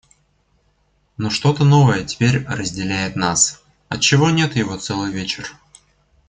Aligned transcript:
Но 1.17 1.29
что-то 1.29 1.63
новое 1.63 2.03
теперь 2.05 2.43
разделяет 2.47 3.15
нас. 3.15 3.61
Отчего 3.87 4.31
нет 4.31 4.55
его 4.55 4.75
целый 4.77 5.11
вечер? 5.11 5.55